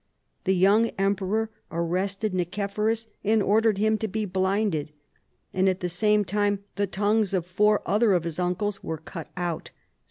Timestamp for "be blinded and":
4.07-5.69